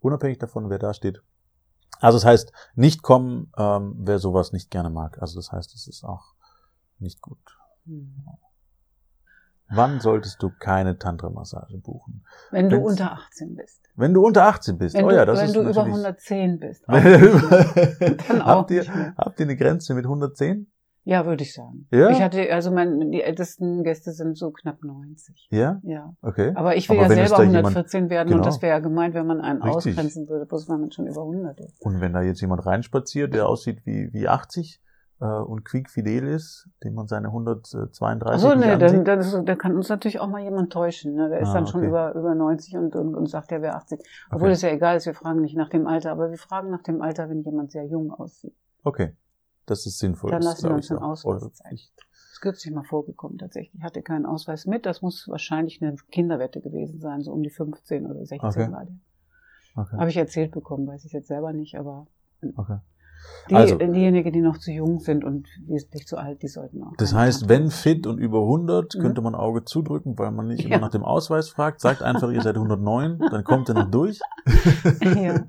Unabhängig 0.00 0.38
davon, 0.38 0.70
wer 0.70 0.78
da 0.78 0.94
steht. 0.94 1.22
Also 2.00 2.16
das 2.16 2.24
heißt, 2.24 2.52
nicht 2.74 3.02
kommen, 3.02 3.52
ähm, 3.56 3.94
wer 3.98 4.18
sowas 4.18 4.52
nicht 4.52 4.70
gerne 4.70 4.90
mag. 4.90 5.20
Also 5.20 5.36
das 5.38 5.52
heißt, 5.52 5.74
es 5.74 5.86
ist 5.88 6.04
auch 6.04 6.34
nicht 6.98 7.20
gut. 7.20 7.38
Mhm. 7.86 8.24
Wann 9.70 9.98
solltest 10.00 10.42
du 10.42 10.50
keine 10.60 10.98
Tantra-Massage 10.98 11.78
buchen? 11.78 12.24
Wenn 12.50 12.68
du 12.68 12.76
Wenn's- 12.76 12.90
unter 12.92 13.12
18 13.12 13.54
bist. 13.56 13.80
Wenn 13.96 14.12
du 14.14 14.24
unter 14.24 14.44
18 14.46 14.78
bist. 14.78 14.94
Wenn 14.94 15.04
oh 15.06 15.08
du, 15.08 15.16
ja, 15.16 15.24
das 15.24 15.38
wenn 15.38 15.46
ist 15.46 15.56
du 15.56 15.60
über 15.62 15.68
natürlich... 15.70 15.94
110 16.30 16.58
bist. 16.60 16.84
Auch 16.88 16.92
Wenn 16.92 17.20
du 17.20 18.16
Dann 18.28 18.42
auch 18.42 18.46
habt, 18.46 18.70
ihr, 18.70 19.14
habt 19.16 19.40
ihr 19.40 19.46
eine 19.46 19.56
Grenze 19.56 19.94
mit 19.94 20.04
110? 20.04 20.70
Ja, 21.06 21.26
würde 21.26 21.42
ich 21.44 21.52
sagen. 21.54 21.86
Ja? 21.90 22.10
Ich 22.10 22.20
hatte, 22.22 22.50
also 22.52 22.70
mein, 22.70 23.10
die 23.10 23.22
ältesten 23.22 23.82
Gäste 23.84 24.12
sind 24.12 24.38
so 24.38 24.50
knapp 24.52 24.82
90. 24.82 25.48
Ja? 25.50 25.80
Ja. 25.82 26.14
Okay. 26.22 26.52
Aber 26.54 26.76
ich 26.76 26.88
will 26.88 26.96
Aber 26.98 27.04
ja 27.04 27.10
wenn 27.10 27.16
selber 27.26 27.36
da 27.36 27.42
jemand- 27.42 27.66
114 27.66 28.10
werden 28.10 28.28
Genau. 28.28 28.38
und 28.40 28.46
das 28.46 28.62
wäre 28.62 28.72
ja 28.74 28.78
gemeint, 28.80 29.14
wenn 29.14 29.26
man 29.26 29.40
einen 29.40 29.62
Richtig. 29.62 29.92
ausgrenzen 29.92 30.28
würde, 30.28 30.46
bloß 30.46 30.68
weil 30.68 30.78
man 30.78 30.92
schon 30.92 31.06
über 31.06 31.22
100 31.22 31.60
ist. 31.60 31.80
Und 31.80 32.00
wenn 32.00 32.12
da 32.12 32.22
jetzt 32.22 32.40
jemand 32.40 32.64
reinspaziert, 32.64 33.34
der 33.34 33.48
aussieht 33.48 33.84
wie, 33.84 34.12
wie 34.12 34.28
80 34.28 34.80
äh, 35.24 35.40
und 35.42 35.64
quiekfidel 35.64 36.28
ist, 36.28 36.68
dem 36.84 36.94
man 36.94 37.06
seine 37.08 37.28
132 37.28 38.34
Achso, 38.34 38.54
nicht 38.54 38.66
nee, 38.66 38.76
dann, 39.02 39.20
ist, 39.20 39.32
dann 39.32 39.58
kann 39.58 39.74
uns 39.74 39.88
natürlich 39.88 40.20
auch 40.20 40.28
mal 40.28 40.42
jemand 40.42 40.70
täuschen. 40.72 41.14
Ne? 41.14 41.30
Der 41.30 41.40
ist 41.40 41.48
Ah, 41.48 41.54
dann 41.54 41.66
schon 41.66 41.80
okay. 41.80 41.88
über, 41.88 42.14
über 42.14 42.34
90 42.34 42.76
und, 42.76 42.94
und, 42.94 43.14
und 43.14 43.26
sagt, 43.30 43.50
er 43.52 43.62
wäre 43.62 43.74
80. 43.76 44.00
Obwohl 44.30 44.48
Okay. 44.48 44.52
es 44.52 44.62
ja 44.62 44.68
egal 44.68 44.96
ist, 44.96 45.06
wir 45.06 45.14
fragen 45.14 45.40
nicht 45.40 45.56
nach 45.56 45.70
dem 45.70 45.86
Alter, 45.86 46.10
aber 46.12 46.30
wir 46.30 46.36
fragen 46.38 46.70
nach 46.70 46.82
dem 46.82 47.00
Alter, 47.00 47.28
wenn 47.30 47.40
jemand 47.42 47.72
sehr 47.72 47.86
jung 47.86 48.12
aussieht. 48.12 48.54
Okay. 48.82 49.16
Das 49.66 49.86
ist 49.86 49.98
sinnvoll. 49.98 50.30
Dann 50.30 50.40
Das 50.42 50.60
lassen 50.60 50.68
wir 50.68 50.74
uns 50.74 50.92
auch 50.92 51.00
Ausweis 51.00 51.50
zeigen. 51.54 51.78
Das 52.10 52.32
ist 52.32 52.40
kürzlich 52.42 52.74
mal 52.74 52.84
vorgekommen 52.84 53.38
tatsächlich. 53.38 53.74
Ich 53.78 53.82
hatte 53.82 54.02
keinen 54.02 54.26
Ausweis 54.26 54.66
mit. 54.66 54.84
Das 54.84 55.00
muss 55.00 55.26
wahrscheinlich 55.28 55.80
eine 55.80 55.96
Kinderwette 56.10 56.60
gewesen 56.60 57.00
sein, 57.00 57.22
so 57.22 57.32
um 57.32 57.42
die 57.42 57.48
15 57.48 58.04
oder 58.06 58.26
16 58.26 58.46
Okay. 58.50 58.70
war 58.72 58.84
der. 58.84 58.96
Okay. 59.76 59.96
Habe 59.96 60.10
ich 60.10 60.16
erzählt 60.18 60.52
bekommen, 60.52 60.86
weiß 60.86 61.06
ich 61.06 61.12
jetzt 61.12 61.28
selber 61.28 61.54
nicht, 61.54 61.78
aber 61.78 62.06
okay. 62.56 62.78
Die, 63.50 63.54
Also- 63.54 63.76
diejenigen, 63.76 64.32
die 64.32 64.40
noch 64.40 64.58
zu 64.58 64.70
jung 64.72 65.00
sind 65.00 65.24
und 65.24 65.46
wesentlich 65.66 66.06
zu 66.06 66.16
alt, 66.16 66.42
die 66.42 66.48
sollten 66.48 66.82
auch. 66.82 66.92
Das 66.98 67.12
heißt, 67.14 67.48
wenn 67.48 67.70
fit 67.70 68.06
und 68.06 68.18
über 68.18 68.40
100, 68.40 68.94
Mhm. 68.94 69.00
könnte 69.00 69.20
man 69.20 69.34
Auge 69.34 69.64
zudrücken, 69.64 70.18
weil 70.18 70.30
man 70.30 70.46
nicht 70.48 70.62
Ja. 70.62 70.68
immer 70.76 70.80
nach 70.86 70.90
dem 70.90 71.04
Ausweis 71.04 71.48
fragt. 71.48 71.80
Sagt 71.80 72.02
einfach, 72.02 72.30
ihr 72.30 72.40
seid 72.42 72.56
109, 72.56 73.18
dann 73.30 73.44
kommt 73.44 73.68
ihr 73.68 73.74
noch 73.74 73.90
durch. 73.90 74.20
Ja. 75.24 75.44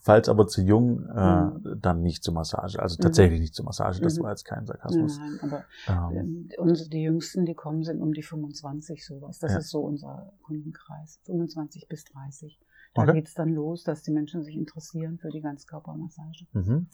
Falls 0.00 0.28
aber 0.28 0.46
zu 0.46 0.62
jung, 0.62 1.06
äh, 1.14 1.42
Mhm. 1.44 1.78
dann 1.80 2.02
nicht 2.02 2.22
zur 2.24 2.34
Massage. 2.34 2.78
Also 2.80 2.96
tatsächlich 2.96 3.40
nicht 3.40 3.54
zur 3.54 3.64
Massage. 3.64 4.00
Das 4.00 4.18
Mhm. 4.18 4.22
war 4.22 4.30
jetzt 4.30 4.44
kein 4.44 4.66
Sarkasmus. 4.66 5.18
Nein, 5.18 5.38
aber 5.42 5.64
Ähm, 5.88 6.16
ähm, 6.16 6.48
unsere, 6.58 6.88
die 6.88 7.02
Jüngsten, 7.02 7.44
die 7.44 7.54
kommen, 7.54 7.82
sind 7.84 8.00
um 8.00 8.12
die 8.12 8.22
25 8.22 9.04
sowas. 9.06 9.38
Das 9.38 9.52
Ja. 9.52 9.58
ist 9.58 9.70
so 9.70 9.80
unser 9.80 10.32
Kundenkreis. 10.42 11.20
25 11.24 11.88
bis 11.88 12.04
30. 12.04 12.58
Da 12.94 13.02
Okay. 13.02 13.12
geht's 13.14 13.34
dann 13.34 13.50
los, 13.54 13.84
dass 13.84 14.02
die 14.02 14.10
Menschen 14.10 14.42
sich 14.42 14.56
interessieren 14.56 15.18
für 15.18 15.28
die 15.30 15.40
Ganzkörpermassage. 15.40 16.46
Mhm. 16.52 16.88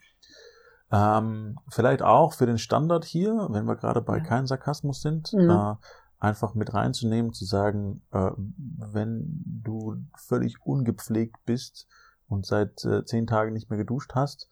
Ähm, 0.93 1.59
vielleicht 1.71 2.03
auch 2.03 2.35
für 2.35 2.47
den 2.47 2.59
Standard 2.59 3.05
hier, 3.05 3.49
wenn 3.51 3.65
wir 3.67 3.77
gerade 3.77 4.01
bei 4.03 4.19
Ja. 4.19 4.23
kein 4.23 4.47
Sarkasmus 4.47 5.01
sind, 5.01 5.33
Mhm. 5.33 5.51
äh, 5.51 5.75
einfach 6.21 6.55
mit 6.55 6.73
reinzunehmen, 6.75 7.33
zu 7.33 7.45
sagen, 7.45 8.03
äh, 8.13 8.31
wenn 8.37 9.43
du 9.65 9.97
völlig 10.17 10.57
ungepflegt 10.65 11.37
bist 11.45 11.87
und 12.29 12.47
seit 12.47 12.85
äh, 12.85 13.05
zehn 13.05 13.27
Tagen 13.27 13.53
nicht 13.53 13.71
mehr 13.71 13.79
geduscht 13.79 14.13
hast, 14.15 14.49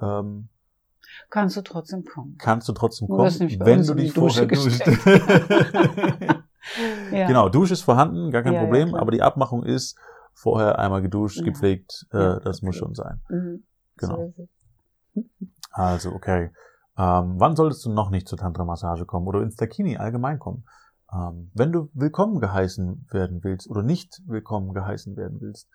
ähm, 0.00 0.48
Kannst 1.30 1.56
du 1.56 1.62
trotzdem 1.62 2.04
kommen. 2.04 2.34
kannst 2.36 2.68
du 2.68 2.72
trotzdem 2.72 3.06
Du 3.06 3.16
kommen, 3.16 3.38
bei 3.60 3.66
wenn 3.66 3.86
du 3.86 3.94
dich 3.94 4.12
vorher 4.12 4.46
duscht. 4.46 4.82
Ja. 7.12 7.28
Genau, 7.28 7.48
Dusche 7.48 7.74
ist 7.74 7.82
vorhanden, 7.82 8.32
gar 8.32 8.42
kein 8.42 8.54
Ja, 8.54 8.60
Problem, 8.60 8.96
aber 8.96 9.12
die 9.12 9.22
Abmachung 9.22 9.62
ist, 9.62 9.96
vorher 10.36 10.78
einmal 10.78 11.02
geduscht, 11.02 11.38
Ja. 11.38 11.44
gepflegt, 11.44 12.06
äh, 12.12 12.18
Ja, 12.18 12.40
das 12.40 12.62
muss 12.62 12.76
okay. 12.76 12.84
schon 12.84 12.94
sein. 12.94 13.20
Mhm. 13.30 13.64
Genau. 13.96 14.32
Also, 15.72 16.12
okay. 16.12 16.52
Ähm, 16.98 17.34
wann 17.38 17.56
solltest 17.56 17.84
du 17.84 17.90
noch 17.90 18.10
nicht 18.10 18.28
zur 18.28 18.38
Tantra-Massage 18.38 19.04
kommen 19.06 19.26
oder 19.26 19.42
ins 19.42 19.56
Dakini 19.56 19.96
allgemein 19.96 20.38
kommen? 20.38 20.64
Ähm, 21.12 21.50
wenn 21.54 21.72
du 21.72 21.90
willkommen 21.94 22.40
geheißen 22.40 23.06
werden 23.10 23.42
willst 23.44 23.68
oder 23.70 23.82
nicht 23.82 24.22
willkommen 24.26 24.72
geheißen 24.74 25.16
werden 25.16 25.40
willst, 25.40 25.68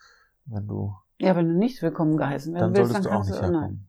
wenn 0.46 0.68
du, 0.68 0.96
Ja, 1.20 1.36
wenn 1.36 1.48
du 1.48 1.58
nicht 1.58 1.82
willkommen 1.82 2.18
geheißen 2.18 2.54
werden 2.54 2.74
dann 2.74 2.76
willst, 2.76 2.94
solltest 2.94 3.06
dann 3.06 3.14
du 3.14 3.20
auch 3.20 3.26
nicht 3.26 3.38
du, 3.38 3.52
nein. 3.52 3.88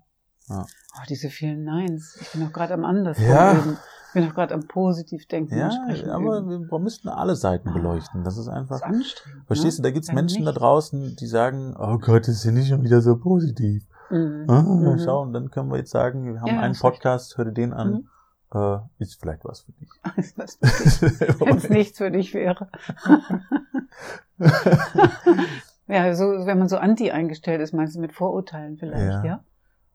herkommen. 0.48 0.68
Oh, 0.94 1.02
diese 1.08 1.30
vielen 1.30 1.64
Neins. 1.64 2.18
Ich 2.20 2.32
bin 2.32 2.42
doch 2.42 2.52
gerade 2.52 2.74
am 2.74 2.84
anders 2.84 3.18
Ja. 3.18 3.54
Ich 4.12 4.14
bin 4.14 4.26
doch 4.28 4.34
gerade 4.34 4.52
am 4.52 4.66
positiv 4.68 5.26
denken 5.26 5.56
Ja, 5.56 5.70
aber 6.12 6.40
üben. 6.40 6.70
wir 6.70 6.78
müssten 6.78 7.08
alle 7.08 7.34
Seiten 7.34 7.72
beleuchten. 7.72 8.24
Das 8.24 8.36
ist 8.36 8.46
das 8.46 8.54
einfach. 8.54 8.76
ist 8.76 8.82
anstrengend. 8.82 9.46
Verstehst 9.46 9.78
du, 9.78 9.82
ne? 9.82 9.88
da 9.88 9.92
gibt's 9.92 10.08
Dann 10.08 10.16
Menschen 10.16 10.44
da 10.44 10.50
nicht. 10.50 10.60
draußen, 10.60 11.16
die 11.16 11.26
sagen, 11.26 11.74
oh 11.78 11.96
Gott, 11.98 12.22
das 12.28 12.34
ist 12.36 12.44
ja 12.44 12.52
nicht 12.52 12.68
schon 12.68 12.82
wieder 12.82 13.00
so 13.00 13.16
positiv. 13.16 13.84
Mhm. 14.10 14.44
Ah, 14.48 14.60
Mhm. 14.62 14.98
Schau, 15.02 15.22
und 15.22 15.32
dann 15.32 15.50
können 15.50 15.70
wir 15.70 15.78
jetzt 15.78 15.90
sagen, 15.92 16.26
wir 16.34 16.40
haben 16.42 16.48
Ja, 16.54 16.60
einen. 16.60 16.74
Podcast, 16.78 17.38
hör 17.38 17.46
dir 17.46 17.52
den 17.52 17.72
an, 17.72 18.06
Mhm. 18.52 18.60
äh, 18.60 18.78
ist 18.98 19.18
vielleicht 19.18 19.46
was 19.46 19.62
für 19.62 19.72
dich. 19.72 19.88
Was 20.36 20.58
Wenn 21.40 21.56
es 21.56 21.70
nichts 21.70 21.96
für 21.96 22.10
dich 22.10 22.34
wäre. 22.34 22.68
ja, 25.88 26.14
so, 26.14 26.24
wenn 26.46 26.58
man 26.58 26.68
so 26.68 26.76
anti 26.76 27.10
eingestellt 27.10 27.60
ist, 27.60 27.72
meinst 27.72 27.96
du 27.96 28.00
mit 28.00 28.12
Vorurteilen 28.12 28.76
vielleicht, 28.76 29.04
Ja. 29.06 29.24
ja? 29.24 29.40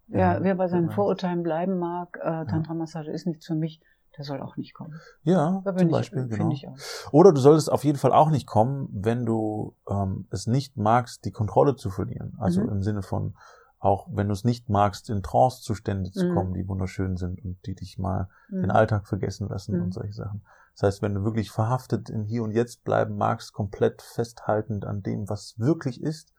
Wer, 0.08 0.20
Ja, 0.20 0.44
wer 0.44 0.56
bei 0.56 0.68
seinen. 0.70 0.90
Vorurteilen 0.90 1.44
bleiben 1.44 1.78
mag, 1.80 2.18
äh, 2.22 2.46
Tantra-Massage 2.46 3.12
ist 3.12 3.28
nichts 3.28 3.46
für 3.46 3.56
mich, 3.56 3.82
der 4.18 4.26
soll 4.26 4.42
auch 4.42 4.58
nicht 4.58 4.74
kommen. 4.74 5.00
Ja, 5.24 5.62
Da 5.64 5.76
zum 5.76 5.90
Beispiel, 5.90 6.24
ich, 6.26 6.30
genau. 6.38 6.52
ich 6.52 6.68
auch. 6.68 6.78
Oder 7.12 7.32
du 7.34 7.40
solltest 7.40 7.72
auf 7.72 7.84
jeden 7.84 7.98
Fall 7.98 8.12
auch 8.14 8.30
nicht 8.30 8.48
kommen, 8.48 8.90
wenn 8.92 9.26
du 9.26 9.76
ähm, 9.88 10.28
es 10.32 10.48
nicht 10.48 10.78
magst, 10.78 11.26
die 11.26 11.32
Kontrolle 11.32 11.76
zu 11.76 11.90
verlieren. 11.90 12.36
Also 12.40 12.62
Mhm. 12.62 12.70
im 12.70 12.84
Sinne 12.84 13.02
von, 13.04 13.36
auch 13.80 14.08
wenn 14.12 14.28
du 14.28 14.34
es 14.34 14.44
nicht 14.44 14.70
magst, 14.70 15.10
in 15.10 15.22
Trance-Zustände 15.22 16.12
zu 16.12 16.26
Mhm. 16.26 16.34
kommen, 16.34 16.54
die 16.54 16.68
wunderschön 16.68 17.16
sind 17.18 17.44
und 17.46 17.64
die 17.66 17.76
dich 17.76 17.98
mal 18.00 18.28
den 18.50 18.66
Mhm. 18.66 18.72
Alltag 18.72 19.08
vergessen 19.08 19.48
lassen 19.50 19.76
Mhm. 19.76 19.82
und 19.84 19.94
solche 19.94 20.14
Sachen. 20.14 20.42
Das 20.74 20.84
heißt, 20.84 21.02
wenn 21.02 21.14
du 21.16 21.24
wirklich 21.24 21.52
verhaftet 21.52 22.10
im 22.10 22.24
Hier 22.24 22.44
und 22.44 22.52
Jetzt 22.52 22.84
bleiben 22.84 23.18
magst, 23.18 23.54
komplett 23.54 24.02
festhaltend 24.02 24.86
an 24.86 25.02
dem, 25.04 25.28
was 25.30 25.58
wirklich 25.58 26.02
ist, 26.02 26.34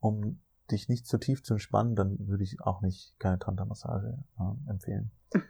um 0.00 0.40
dich 0.70 0.88
nicht 0.88 1.06
zu 1.06 1.18
tief 1.18 1.42
zu 1.42 1.54
entspannen, 1.54 1.94
dann 1.96 2.16
würde 2.28 2.44
ich 2.44 2.60
auch 2.60 2.80
nicht 2.80 3.14
keine 3.18 3.38
Tantra-Massage 3.38 4.18
äh, 4.38 4.70
empfehlen. 4.70 5.10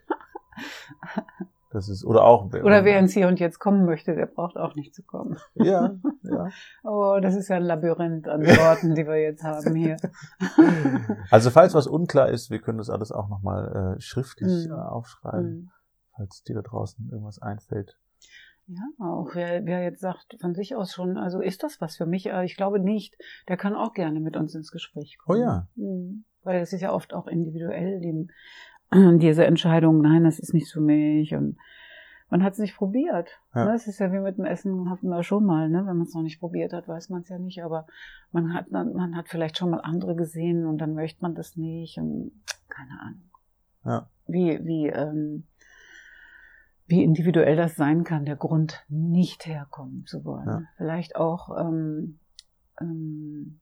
Das 1.72 1.88
ist, 1.88 2.04
oder 2.04 2.24
auch. 2.24 2.52
Oder 2.52 2.84
wer 2.84 2.98
ins 2.98 3.14
Hier 3.14 3.28
und 3.28 3.40
Jetzt 3.40 3.58
kommen 3.58 3.86
möchte, 3.86 4.14
der 4.14 4.26
braucht 4.26 4.58
auch 4.58 4.74
nicht 4.74 4.94
zu 4.94 5.02
kommen. 5.02 5.38
Ja, 5.54 5.94
ja. 6.22 6.48
Oh, 6.84 7.18
das 7.22 7.34
ist 7.34 7.48
ja 7.48 7.56
ein 7.56 7.62
Labyrinth 7.62 8.28
an 8.28 8.42
Worten, 8.42 8.94
die 8.94 9.06
wir 9.06 9.16
jetzt 9.20 9.42
haben 9.42 9.74
hier. 9.74 9.96
Also 11.30 11.50
falls 11.50 11.74
was 11.74 11.86
unklar 11.86 12.28
ist, 12.28 12.50
wir 12.50 12.58
können 12.60 12.78
das 12.78 12.90
alles 12.90 13.10
auch 13.12 13.28
nochmal 13.28 13.96
äh, 13.96 14.00
schriftlich 14.00 14.66
Mhm. 14.68 14.72
äh, 14.72 14.74
aufschreiben, 14.74 15.50
Mhm. 15.50 15.70
falls 16.16 16.42
dir 16.42 16.54
da 16.56 16.62
draußen 16.62 17.08
irgendwas 17.10 17.40
einfällt. 17.40 17.96
Ja, 18.66 18.82
auch 19.00 19.30
wer, 19.34 19.64
wer 19.64 19.82
jetzt 19.82 20.00
sagt 20.00 20.36
von 20.40 20.54
sich 20.54 20.76
aus 20.76 20.92
schon, 20.92 21.16
also 21.16 21.40
ist 21.40 21.62
das 21.62 21.80
was 21.80 21.96
für 21.96 22.06
mich? 22.06 22.26
Äh, 22.26 22.44
Ich 22.44 22.56
glaube 22.56 22.78
nicht. 22.80 23.16
Der 23.48 23.56
kann 23.56 23.74
auch 23.74 23.92
gerne 23.92 24.20
mit 24.20 24.36
uns 24.36 24.54
ins 24.54 24.70
Gespräch 24.70 25.16
kommen. 25.18 25.38
Oh 25.38 25.42
ja. 25.42 25.68
Mhm. 25.74 26.24
Weil 26.44 26.60
es 26.60 26.72
ist 26.72 26.80
ja 26.80 26.92
oft 26.92 27.14
auch 27.14 27.26
individuell, 27.28 28.00
die, 28.00 28.28
diese 29.18 29.44
Entscheidung, 29.46 30.00
nein, 30.00 30.24
das 30.24 30.38
ist 30.38 30.54
nicht 30.54 30.70
für 30.70 30.80
mich 30.80 31.34
und 31.34 31.56
man 32.30 32.42
hat 32.42 32.54
es 32.54 32.58
nicht 32.58 32.76
probiert. 32.76 33.40
Ja. 33.54 33.66
Ne? 33.66 33.74
Es 33.74 33.86
ist 33.86 33.98
ja 33.98 34.10
wie 34.10 34.18
mit 34.18 34.38
dem 34.38 34.46
Essen, 34.46 34.88
hatten 34.88 35.08
wir 35.08 35.22
schon 35.22 35.44
mal, 35.44 35.68
ne? 35.68 35.86
wenn 35.86 35.98
man 35.98 36.06
es 36.06 36.14
noch 36.14 36.22
nicht 36.22 36.40
probiert 36.40 36.72
hat, 36.72 36.88
weiß 36.88 37.10
man 37.10 37.20
es 37.20 37.28
ja 37.28 37.38
nicht, 37.38 37.62
aber 37.62 37.86
man 38.30 38.54
hat, 38.54 38.70
man 38.70 39.14
hat 39.16 39.28
vielleicht 39.28 39.58
schon 39.58 39.70
mal 39.70 39.80
andere 39.80 40.16
gesehen 40.16 40.66
und 40.66 40.78
dann 40.78 40.94
möchte 40.94 41.20
man 41.20 41.34
das 41.34 41.56
nicht 41.56 41.98
und 41.98 42.32
keine 42.68 43.00
Ahnung. 43.00 43.30
Ja. 43.84 44.08
Wie, 44.26 44.64
wie, 44.64 44.86
ähm, 44.86 45.44
wie 46.86 47.02
individuell 47.02 47.56
das 47.56 47.76
sein 47.76 48.02
kann, 48.02 48.24
der 48.24 48.36
Grund, 48.36 48.82
nicht 48.88 49.46
herkommen 49.46 50.06
zu 50.06 50.24
wollen. 50.24 50.46
Ja. 50.46 50.62
Vielleicht 50.76 51.16
auch 51.16 51.58
ähm, 51.58 52.18
ähm, 52.80 53.60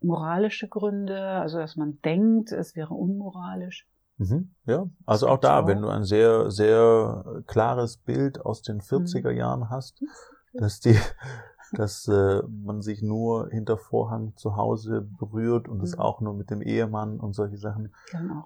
moralische 0.00 0.68
Gründe, 0.68 1.20
also 1.20 1.58
dass 1.58 1.76
man 1.76 1.98
denkt, 2.02 2.52
es 2.52 2.76
wäre 2.76 2.94
unmoralisch. 2.94 3.86
Mhm. 4.20 4.54
Ja, 4.66 4.86
also 5.06 5.28
auch 5.28 5.38
da, 5.38 5.66
wenn 5.66 5.80
du 5.80 5.88
ein 5.88 6.04
sehr, 6.04 6.50
sehr 6.50 7.42
klares 7.46 7.96
Bild 7.96 8.44
aus 8.44 8.60
den 8.60 8.82
40er 8.82 9.30
Mhm. 9.32 9.36
Jahren 9.36 9.70
hast, 9.70 10.02
dass 10.52 10.80
die, 10.80 10.94
dass 11.72 12.06
äh, 12.06 12.42
man 12.42 12.82
sich 12.82 13.00
nur 13.00 13.48
hinter 13.48 13.78
Vorhang 13.78 14.36
zu 14.36 14.56
Hause 14.56 15.00
berührt 15.18 15.68
und 15.68 15.82
es 15.82 15.94
Mhm. 15.94 16.00
auch 16.00 16.20
nur 16.20 16.34
mit 16.34 16.50
dem 16.50 16.60
Ehemann 16.60 17.18
und 17.18 17.32
solche 17.32 17.56
Sachen 17.56 17.94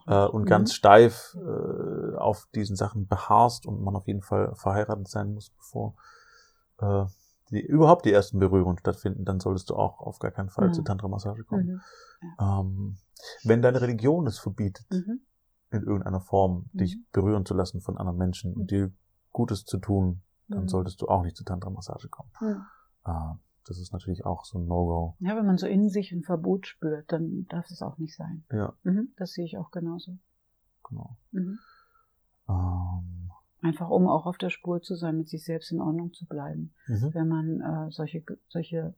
äh, 0.06 0.26
und 0.26 0.42
Mhm. 0.42 0.46
ganz 0.46 0.74
steif 0.74 1.36
äh, 1.44 2.16
auf 2.18 2.46
diesen 2.54 2.76
Sachen 2.76 3.08
beharrst 3.08 3.66
und 3.66 3.82
man 3.82 3.96
auf 3.96 4.06
jeden 4.06 4.22
Fall 4.22 4.54
verheiratet 4.54 5.08
sein 5.08 5.34
muss, 5.34 5.50
bevor 5.50 5.96
äh, 6.78 7.04
die, 7.50 7.62
überhaupt 7.66 8.04
die 8.04 8.12
ersten 8.12 8.38
Berührungen 8.38 8.78
stattfinden, 8.78 9.24
dann 9.24 9.40
solltest 9.40 9.70
du 9.70 9.74
auch 9.74 10.00
auf 10.00 10.20
gar 10.20 10.30
keinen 10.30 10.50
Fall 10.50 10.68
Mhm. 10.68 10.72
zur 10.74 10.84
Tantra-Massage 10.84 11.42
kommen. 11.42 11.80
Mhm. 12.20 12.36
Ähm, 12.38 12.96
wenn 13.42 13.60
deine 13.60 13.80
Religion 13.80 14.26
es 14.28 14.38
verbietet, 14.38 14.86
Mhm. 14.90 15.20
In 15.74 15.82
irgendeiner 15.84 16.20
Form 16.20 16.70
Mhm. 16.72 16.78
dich 16.78 16.98
berühren 17.12 17.44
zu 17.46 17.54
lassen 17.54 17.80
von 17.80 17.96
anderen 17.98 18.18
Menschen 18.18 18.52
Mhm. 18.52 18.60
und 18.60 18.70
dir 18.70 18.92
Gutes 19.32 19.64
zu 19.64 19.78
tun, 19.78 20.22
dann 20.48 20.62
Mhm. 20.64 20.68
solltest 20.68 21.00
du 21.02 21.08
auch 21.08 21.22
nicht 21.22 21.36
zur 21.36 21.46
Tantra-Massage 21.46 22.08
kommen. 22.08 22.30
Mhm. 22.40 22.62
Äh, 23.06 23.34
das 23.66 23.78
ist 23.78 23.92
natürlich 23.92 24.24
auch 24.26 24.44
so 24.44 24.58
ein 24.58 24.66
No-Go. 24.66 25.16
Ja, 25.20 25.36
wenn 25.36 25.46
man 25.46 25.56
so 25.58 25.66
in 25.66 25.88
sich 25.88 26.12
ein 26.12 26.22
Verbot 26.22 26.66
spürt, 26.66 27.10
dann 27.10 27.46
darf 27.48 27.70
es 27.70 27.80
auch 27.82 27.98
nicht 27.98 28.14
sein. 28.14 28.44
Ja, 28.52 28.74
Mhm. 28.82 29.08
Das 29.16 29.32
sehe 29.32 29.44
ich 29.44 29.56
auch 29.58 29.70
genauso. 29.70 30.18
genau. 30.88 31.16
Mhm. 31.32 31.58
Ähm, 32.48 33.30
Einfach 33.62 33.88
um 33.88 34.06
auch 34.06 34.26
auf 34.26 34.36
der 34.36 34.50
Spur 34.50 34.82
zu 34.82 34.94
sein, 34.94 35.16
mit 35.16 35.28
sich 35.30 35.42
selbst 35.44 35.72
in 35.72 35.80
Ordnung 35.80 36.12
zu 36.12 36.26
bleiben, 36.26 36.74
mhm. 36.86 37.14
wenn 37.14 37.28
man 37.28 37.60
äh, 37.62 37.90
solche, 37.90 38.22
solche 38.48 38.94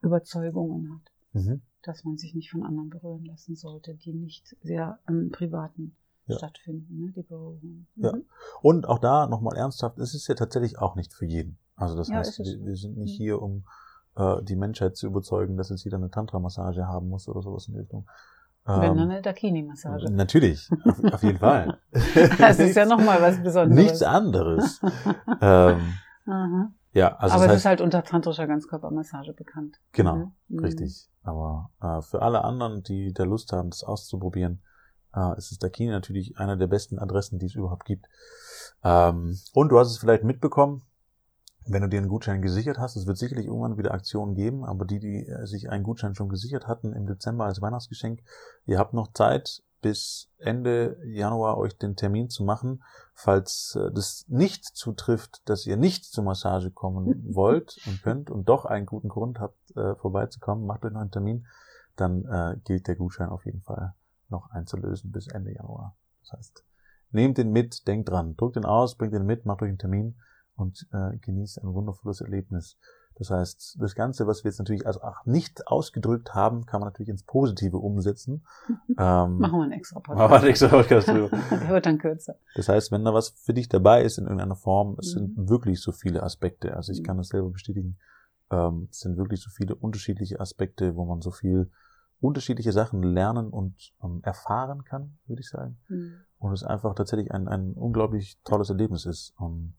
Überzeugungen 0.00 0.94
hat, 0.94 1.12
Mhm. 1.34 1.60
dass 1.82 2.04
man 2.04 2.16
sich 2.16 2.34
nicht 2.34 2.50
von 2.50 2.62
anderen 2.62 2.88
berühren 2.88 3.26
lassen 3.26 3.54
sollte, 3.54 3.94
die 3.94 4.14
nicht 4.14 4.56
sehr 4.62 4.98
im 5.06 5.30
Privaten 5.30 5.94
Ja. 6.28 6.36
stattfinden, 6.38 6.98
ne, 7.06 7.12
die 7.16 7.22
Berührungen. 7.22 7.86
Ja. 7.96 8.12
Mhm. 8.12 8.24
Und 8.62 8.88
auch 8.88 8.98
da 8.98 9.26
nochmal 9.26 9.56
ernsthaft, 9.56 9.98
es 9.98 10.14
ist 10.14 10.28
ja 10.28 10.34
tatsächlich 10.34 10.78
auch 10.78 10.94
nicht 10.94 11.12
für 11.14 11.24
jeden. 11.26 11.58
Also 11.76 11.96
das 11.96 12.08
Ja, 12.08 12.16
heißt, 12.16 12.38
wir, 12.38 12.64
wir 12.66 12.76
sind 12.76 12.96
nicht 12.96 13.14
Mhm. 13.18 13.22
hier, 13.24 13.42
um 13.42 13.64
äh, 14.16 14.42
die 14.42 14.56
Menschheit 14.56 14.96
zu 14.96 15.06
überzeugen, 15.06 15.56
dass 15.56 15.68
jetzt 15.70 15.84
jeder 15.84 15.96
eine 15.96 16.10
Tantra-Massage 16.10 16.86
haben 16.86 17.08
muss 17.08 17.28
oder 17.28 17.40
sowas 17.42 17.68
in 17.68 17.74
die 17.74 17.80
Richtung. 17.80 18.06
Wenn 18.64 18.82
Ähm, 18.90 18.96
dann 18.98 19.10
eine 19.10 19.22
Dakini-Massage. 19.22 20.10
Natürlich, 20.10 20.68
auf, 20.84 21.02
auf 21.14 21.22
jeden 21.22 21.38
Fall. 21.38 21.78
Das 22.38 22.58
ist 22.58 22.76
ja 22.76 22.84
nochmal 22.84 23.22
was 23.22 23.42
Besonderes. 23.42 23.82
Nichts 23.84 24.02
anderes. 24.02 24.80
ähm, 25.40 25.94
ja, 26.92 27.16
also 27.16 27.36
Aber 27.36 27.46
das 27.46 27.46
es 27.46 27.48
heißt, 27.48 27.56
ist 27.60 27.64
halt 27.66 27.80
unter 27.80 28.02
tantrischer 28.04 28.46
Ganzkörpermassage 28.46 29.32
bekannt. 29.32 29.78
genau. 29.92 30.32
Mhm. 30.48 30.58
richtig. 30.58 31.08
Aber 31.22 31.70
äh, 31.80 32.00
für 32.02 32.22
alle 32.22 32.44
anderen, 32.44 32.82
die 32.82 33.12
da 33.12 33.24
Lust 33.24 33.52
haben, 33.52 33.70
das 33.70 33.84
auszuprobieren, 33.84 34.62
äh, 35.14 35.36
ist 35.36 35.52
es 35.52 35.58
Dakini 35.58 35.90
natürlich 35.90 36.38
einer 36.38 36.56
der 36.56 36.66
besten 36.66 36.98
Adressen, 36.98 37.38
die 37.38 37.46
es 37.46 37.54
überhaupt 37.54 37.84
gibt. 37.84 38.06
Ähm, 38.84 39.38
und 39.52 39.70
du 39.70 39.78
hast 39.78 39.90
es 39.90 39.98
vielleicht 39.98 40.24
mitbekommen, 40.24 40.82
wenn 41.70 41.82
du 41.82 41.88
dir 41.88 41.98
einen 41.98 42.08
Gutschein 42.08 42.42
gesichert 42.42 42.78
hast, 42.78 42.96
es 42.96 43.06
wird 43.06 43.18
sicherlich 43.18 43.46
irgendwann 43.46 43.76
wieder 43.76 43.92
Aktionen 43.92 44.34
geben, 44.34 44.64
aber 44.64 44.84
die, 44.84 45.00
die 45.00 45.26
äh, 45.26 45.46
sich 45.46 45.70
einen 45.70 45.84
Gutschein 45.84 46.14
schon 46.14 46.28
gesichert 46.28 46.66
hatten 46.66 46.92
im 46.92 47.06
Dezember 47.06 47.44
als 47.44 47.60
Weihnachtsgeschenk, 47.60 48.22
ihr 48.66 48.78
habt 48.78 48.94
noch 48.94 49.12
Zeit, 49.12 49.62
bis 49.80 50.28
Ende 50.38 50.98
Januar 51.04 51.56
euch 51.56 51.78
den 51.78 51.94
Termin 51.94 52.30
zu 52.30 52.42
machen. 52.42 52.82
Falls 53.14 53.78
äh, 53.80 53.92
das 53.92 54.24
nicht 54.26 54.64
zutrifft, 54.64 55.42
dass 55.44 55.66
ihr 55.66 55.76
nicht 55.76 56.04
zur 56.04 56.24
Massage 56.24 56.70
kommen 56.70 57.24
wollt 57.34 57.78
und 57.86 58.02
könnt 58.02 58.30
und 58.30 58.48
doch 58.48 58.64
einen 58.64 58.86
guten 58.86 59.08
Grund 59.08 59.38
habt, 59.38 59.76
äh, 59.76 59.94
vorbeizukommen, 59.96 60.66
macht 60.66 60.84
euch 60.84 60.92
noch 60.92 61.00
einen 61.00 61.10
Termin, 61.10 61.46
dann 61.96 62.62
gilt 62.62 62.86
der 62.86 62.94
Gutschein 62.94 63.28
auf 63.28 63.44
jeden 63.44 63.60
Fall 63.60 63.92
noch 64.30 64.50
einzulösen 64.50 65.10
bis 65.12 65.26
Ende 65.28 65.52
Januar. 65.52 65.96
Das 66.22 66.32
heißt, 66.38 66.64
nehmt 67.10 67.38
den 67.38 67.50
mit, 67.52 67.86
denkt 67.88 68.08
dran, 68.10 68.36
drückt 68.36 68.56
den 68.56 68.64
aus, 68.64 68.96
bringt 68.96 69.14
den 69.14 69.24
mit, 69.26 69.46
macht 69.46 69.62
euch 69.62 69.68
einen 69.68 69.78
Termin 69.78 70.16
und 70.56 70.86
äh, 70.92 71.16
genießt 71.18 71.62
ein 71.62 71.72
wundervolles 71.72 72.20
Erlebnis. 72.20 72.76
Das 73.14 73.30
heißt, 73.30 73.78
das 73.80 73.96
Ganze, 73.96 74.28
was 74.28 74.44
wir 74.44 74.50
jetzt 74.50 74.58
natürlich 74.60 74.86
also 74.86 75.00
auch 75.02 75.24
nicht 75.24 75.66
ausgedrückt 75.66 76.34
haben, 76.36 76.66
kann 76.66 76.80
man 76.80 76.88
natürlich 76.88 77.08
ins 77.08 77.24
Positive 77.24 77.76
umsetzen. 77.78 78.44
Ähm, 79.00 79.38
Machen 79.38 79.58
wir 79.58 79.62
einen 79.64 79.72
extra 79.72 80.00
machen 80.00 80.18
wir 80.18 80.36
einen 80.38 80.46
extra 80.48 80.66
Podcast 80.68 81.06
drüber. 81.08 81.28
Der 81.50 81.68
wird 81.68 81.86
dann 81.86 81.98
kürzer. 81.98 82.34
Das 82.56 82.68
heißt, 82.68 82.90
wenn 82.90 83.04
da 83.04 83.14
was 83.14 83.28
für 83.30 83.54
dich 83.54 83.68
dabei 83.68 84.02
ist 84.02 84.18
in 84.18 84.24
irgendeiner 84.24 84.56
Form, 84.56 84.96
es 84.98 85.14
Mhm. 85.14 85.18
sind 85.36 85.48
wirklich 85.48 85.80
so 85.80 85.92
viele 85.92 86.22
Aspekte. 86.24 86.74
Also 86.74 86.90
ich 86.92 87.00
Mhm. 87.00 87.04
kann 87.04 87.16
das 87.18 87.28
selber 87.28 87.50
bestätigen. 87.50 87.96
Ähm, 88.50 88.88
es 88.90 89.00
sind 89.00 89.16
wirklich 89.16 89.40
so 89.40 89.50
viele 89.50 89.74
unterschiedliche 89.76 90.40
Aspekte, 90.40 90.96
wo 90.96 91.04
man 91.04 91.20
so 91.22 91.30
viel 91.30 91.70
unterschiedliche 92.20 92.72
Sachen 92.72 93.02
lernen 93.02 93.50
und 93.50 93.92
ähm, 94.02 94.20
erfahren 94.24 94.84
kann, 94.84 95.18
würde 95.26 95.40
ich 95.40 95.48
sagen. 95.48 95.78
Mhm. 95.88 96.14
Und 96.38 96.52
es 96.52 96.62
einfach 96.64 96.94
tatsächlich 96.94 97.32
ein, 97.32 97.48
ein 97.48 97.72
unglaublich 97.74 98.38
tolles 98.44 98.70
Erlebnis 98.70 99.06
ist. 99.06 99.34
Ähm, 99.40 99.74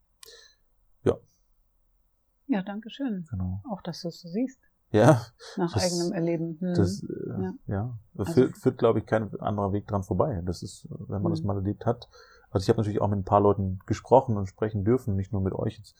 Ja, 2.51 2.63
danke 2.63 2.89
schön. 2.89 3.27
genau. 3.29 3.61
Auch, 3.69 3.81
dass 3.83 4.01
du 4.01 4.07
es 4.07 4.21
so 4.21 4.27
siehst. 4.27 4.59
Ja, 4.91 5.21
Nach 5.55 5.71
Das- 5.71 5.83
eigenem 5.83 6.11
Erleben. 6.13 6.57
Mhm. 6.59 6.73
das 6.73 7.03
äh, 7.03 7.07
Ja. 7.43 7.53
ja, 7.67 7.99
Also- 8.17 8.33
führt, 8.33 8.57
führt 8.57 8.77
glaube 8.79 8.97
ich, 8.99 9.05
kein 9.05 9.39
anderer 9.39 9.71
Weg 9.71 9.85
dran 9.85 10.01
vorbei. 10.01 10.41
Das 10.43 10.63
ist, 10.63 10.87
wenn 10.89 11.21
man 11.21 11.31
das 11.31 11.41
Mhm. 11.41 11.47
mal 11.47 11.57
erlebt 11.57 11.85
hat. 11.85 12.09
Also 12.49 12.63
ich 12.63 12.69
habe 12.69 12.77
natürlich 12.77 13.01
auch 13.01 13.07
mit 13.07 13.19
ein 13.19 13.23
paar 13.23 13.39
Leuten 13.41 13.77
gesprochen 13.85 14.35
und 14.35 14.47
sprechen 14.47 14.83
dürfen, 14.83 15.15
nicht 15.15 15.31
nur 15.31 15.41
mit 15.43 15.53
euch 15.53 15.77
jetzt, 15.77 15.95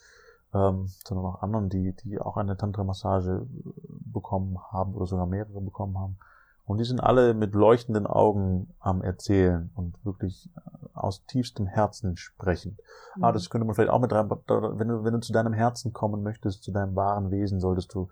ähm, 0.54 0.88
sondern 1.06 1.26
auch 1.26 1.42
anderen, 1.42 1.70
die, 1.70 1.94
die 2.04 2.20
auch 2.20 2.38
eine 2.38 2.58
Tantra-Massage 2.58 3.46
äh, 3.46 3.70
bekommen 4.12 4.58
haben 4.72 4.94
oder 4.94 5.06
sogar 5.06 5.26
mehrere 5.26 5.62
bekommen 5.62 5.98
haben. 5.98 6.18
Und 6.66 6.78
die 6.78 6.86
sind 6.86 7.00
alle 7.00 7.34
mit 7.34 7.56
leuchtenden 7.56 8.06
Augen 8.06 8.74
am 8.80 9.02
Erzählen 9.02 9.72
und 9.76 9.94
wirklich 10.06 10.50
äh, 10.56 10.60
aus 10.94 11.26
tiefstem 11.26 11.68
Herzen 11.68 12.18
sprechen. 12.18 12.78
Mhm. 13.16 13.24
Ah, 13.24 13.32
das 13.32 13.50
könnte 13.50 13.66
man 13.66 13.76
vielleicht 13.76 13.92
auch 13.92 14.02
mit 14.02 14.14
rein, 14.14 14.30
wenn 14.30 14.88
du, 14.88 15.04
wenn 15.04 15.14
du 15.14 15.20
zu 15.20 15.34
deinem 15.34 15.54
Herzen 15.54 15.94
kommen 15.94 16.24
möchtest, 16.24 16.64
zu 16.64 16.72
deinem 16.72 16.96
wahren 16.96 17.32
Wesen, 17.32 17.60
solltest 17.60 17.94
du, 17.94 18.10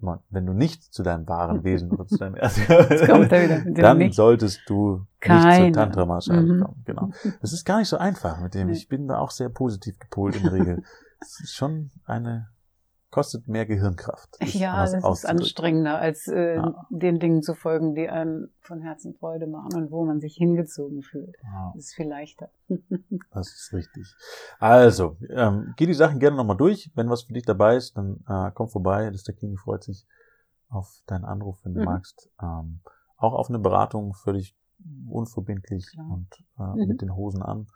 Mann, 0.00 0.20
wenn 0.30 0.46
du 0.46 0.52
nicht 0.52 0.82
zu 0.94 1.02
deinem 1.02 1.26
wahren 1.28 1.64
Wesen 1.64 1.90
oder 1.90 2.06
zu 2.06 2.16
deinem 2.18 2.34
er 3.32 3.60
dem 3.64 3.74
dann 3.74 3.98
Nicht. 3.98 4.14
solltest 4.14 4.60
du 4.68 4.92
nicht 4.98 5.06
Keine. 5.20 5.64
zur 5.66 5.72
Tantra-Massage 5.72 6.40
Mhm. 6.40 6.60
kommen. 6.62 6.82
Genau. 6.84 7.10
Das 7.40 7.52
ist 7.52 7.64
gar 7.64 7.78
nicht 7.78 7.88
so 7.88 7.96
einfach 7.98 8.40
mit 8.40 8.54
dem. 8.54 8.68
Ich 8.70 8.88
bin 8.88 9.08
da 9.08 9.18
auch 9.18 9.30
sehr 9.32 9.48
positiv 9.48 9.98
gepolt 9.98 10.36
in 10.36 10.42
der 10.44 10.52
Regel. 10.52 10.82
Es 11.20 11.40
ist 11.40 11.54
schon 11.56 11.90
eine 12.06 12.46
kostet 13.10 13.48
mehr 13.48 13.66
Gehirnkraft. 13.66 14.36
ja, 14.40 14.84
das 14.84 14.94
ist 14.94 15.26
anstrengender, 15.26 15.98
als 15.98 16.28
äh, 16.28 16.56
ja. 16.56 16.86
den 16.90 17.18
Dingen 17.18 17.42
zu 17.42 17.54
folgen, 17.54 17.94
die 17.94 18.08
einem 18.08 18.50
von 18.60 18.82
Herzen 18.82 19.14
Freude 19.14 19.46
machen 19.46 19.74
und 19.74 19.90
wo 19.90 20.04
man 20.04 20.20
sich 20.20 20.34
hingezogen 20.36 21.02
fühlt. 21.02 21.36
Ja. 21.42 21.72
Das 21.74 21.84
ist 21.84 21.94
viel 21.94 22.08
leichter. 22.08 22.50
das 23.30 23.48
ist 23.48 23.72
richtig. 23.72 24.14
Also, 24.58 25.16
ähm, 25.30 25.74
geh 25.76 25.86
die 25.86 25.94
Sachen 25.94 26.18
gerne 26.18 26.36
nochmal 26.36 26.56
durch. 26.56 26.90
Wenn 26.94 27.08
was 27.08 27.22
für 27.22 27.32
dich 27.32 27.44
dabei 27.44 27.76
ist, 27.76 27.96
dann 27.96 28.24
äh, 28.28 28.50
komm 28.54 28.68
vorbei. 28.68 29.10
Das 29.10 29.22
der 29.22 29.34
King 29.34 29.56
freut 29.56 29.84
sich 29.84 30.06
auf 30.68 31.02
deinen 31.06 31.24
Anruf, 31.24 31.58
wenn 31.64 31.74
du 31.74 31.80
mhm. 31.80 31.86
magst. 31.86 32.30
Ähm, 32.42 32.80
auch 33.16 33.32
auf 33.32 33.48
eine 33.48 33.58
Beratung 33.58 34.14
völlig 34.14 34.54
unverbindlich 35.08 35.90
Klar. 35.92 36.10
und 36.10 36.28
äh, 36.58 36.62
mhm. 36.62 36.88
mit 36.88 37.00
den 37.00 37.14
Hosen 37.14 37.42
an. 37.42 37.66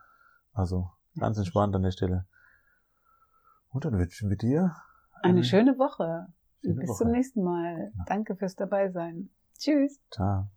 Also 0.52 0.90
ganz 1.18 1.38
entspannt 1.38 1.74
an 1.74 1.82
der 1.82 1.90
Stelle. 1.90 2.26
Und 3.70 3.86
dann 3.86 3.98
wünschen 3.98 4.28
wir 4.28 4.36
dir 4.36 4.76
eine, 5.22 5.34
eine 5.34 5.44
schöne 5.44 5.78
Woche. 5.78 6.26
Schöne 6.62 6.74
Bis 6.80 6.90
Woche. 6.90 6.98
zum 6.98 7.10
nächsten 7.10 7.42
Mal. 7.42 7.92
Ja. 7.96 8.04
Danke 8.06 8.36
fürs 8.36 8.56
Dabeisein. 8.56 9.30
Tschüss. 9.58 10.00
Ciao. 10.10 10.48